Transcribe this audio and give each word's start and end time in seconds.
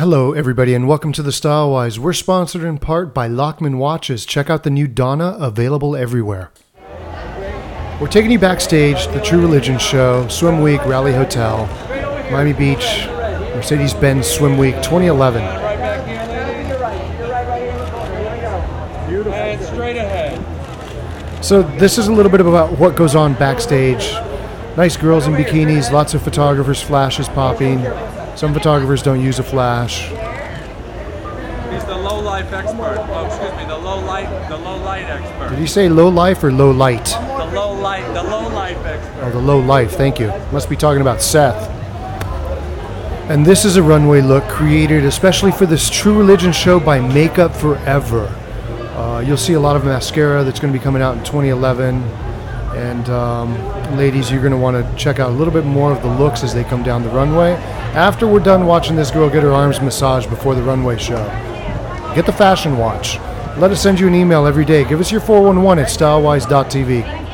Hello, 0.00 0.32
everybody, 0.32 0.72
and 0.72 0.88
welcome 0.88 1.12
to 1.12 1.22
the 1.22 1.30
Stylewise. 1.30 1.98
We're 1.98 2.14
sponsored 2.14 2.64
in 2.64 2.78
part 2.78 3.12
by 3.12 3.28
Lockman 3.28 3.76
Watches. 3.76 4.24
Check 4.24 4.48
out 4.48 4.62
the 4.62 4.70
new 4.70 4.88
Donna, 4.88 5.36
available 5.38 5.94
everywhere. 5.94 6.50
We're 8.00 8.08
taking 8.08 8.30
you 8.30 8.38
backstage, 8.38 9.08
the 9.08 9.20
True 9.20 9.42
Religion 9.42 9.78
show, 9.78 10.26
Swim 10.28 10.62
Week, 10.62 10.82
Raleigh 10.86 11.12
Hotel, 11.12 11.66
Miami 12.32 12.54
Beach, 12.54 13.04
Mercedes 13.54 13.92
Benz 13.92 14.26
Swim 14.26 14.56
Week 14.56 14.74
2011. 14.76 15.42
And 19.34 19.62
straight 19.62 19.98
ahead. 19.98 21.44
So, 21.44 21.60
this 21.62 21.98
is 21.98 22.08
a 22.08 22.12
little 22.12 22.32
bit 22.32 22.40
about 22.40 22.78
what 22.78 22.96
goes 22.96 23.14
on 23.14 23.34
backstage. 23.34 24.12
Nice 24.78 24.96
girls 24.96 25.26
in 25.26 25.34
bikinis, 25.34 25.92
lots 25.92 26.14
of 26.14 26.22
photographers, 26.22 26.80
flashes 26.80 27.28
popping. 27.28 27.84
Some 28.36 28.54
photographers 28.54 29.02
don't 29.02 29.20
use 29.20 29.38
a 29.38 29.42
flash. 29.42 30.08
He's 31.72 31.84
the 31.84 31.96
low 31.96 32.20
life 32.20 32.52
expert. 32.52 33.06
Oh, 33.10 33.26
excuse 33.26 33.52
me, 33.56 33.64
the 33.64 33.78
low 33.78 34.00
light, 34.00 34.48
the 34.48 34.56
low 34.56 34.76
light 34.78 35.04
expert. 35.04 35.50
Did 35.50 35.58
you 35.58 35.66
say 35.66 35.88
low 35.88 36.08
life 36.08 36.42
or 36.42 36.50
low 36.50 36.70
light? 36.70 37.04
The 37.04 37.50
low 37.54 37.72
light, 37.72 38.06
the 38.14 38.22
low 38.22 38.48
life 38.48 38.84
expert. 38.84 39.22
Oh, 39.22 39.30
the 39.30 39.38
low 39.38 39.58
life, 39.58 39.92
thank 39.92 40.18
you. 40.18 40.28
Must 40.52 40.68
be 40.68 40.76
talking 40.76 41.00
about 41.00 41.20
Seth. 41.20 41.68
And 43.30 43.46
this 43.46 43.64
is 43.64 43.76
a 43.76 43.82
runway 43.82 44.22
look 44.22 44.42
created 44.48 45.04
especially 45.04 45.52
for 45.52 45.64
this 45.64 45.88
True 45.88 46.18
Religion 46.18 46.52
show 46.52 46.80
by 46.80 46.98
Makeup 46.98 47.54
Forever. 47.54 48.26
Uh, 48.96 49.20
you'll 49.20 49.36
see 49.36 49.52
a 49.52 49.60
lot 49.60 49.76
of 49.76 49.84
mascara 49.84 50.42
that's 50.42 50.58
going 50.58 50.72
to 50.72 50.78
be 50.78 50.82
coming 50.82 51.00
out 51.00 51.16
in 51.16 51.22
2011. 51.22 52.02
And 52.74 53.08
um, 53.08 53.96
ladies, 53.96 54.30
you're 54.32 54.40
going 54.40 54.50
to 54.52 54.58
want 54.58 54.76
to 54.76 54.96
check 54.96 55.20
out 55.20 55.30
a 55.30 55.32
little 55.32 55.52
bit 55.52 55.64
more 55.64 55.92
of 55.92 56.02
the 56.02 56.08
looks 56.08 56.42
as 56.42 56.52
they 56.52 56.64
come 56.64 56.82
down 56.82 57.04
the 57.04 57.10
runway. 57.10 57.52
After 57.94 58.28
we're 58.28 58.38
done 58.38 58.66
watching 58.66 58.94
this 58.94 59.10
girl 59.10 59.28
get 59.28 59.42
her 59.42 59.52
arms 59.52 59.80
massaged 59.80 60.30
before 60.30 60.54
the 60.54 60.62
runway 60.62 60.96
show, 60.96 61.24
get 62.14 62.24
the 62.24 62.32
fashion 62.32 62.78
watch. 62.78 63.18
Let 63.58 63.72
us 63.72 63.82
send 63.82 63.98
you 63.98 64.06
an 64.06 64.14
email 64.14 64.46
every 64.46 64.64
day. 64.64 64.84
Give 64.84 65.00
us 65.00 65.10
your 65.10 65.20
411 65.20 65.82
at 65.82 65.90
stylewise.tv. 65.90 67.29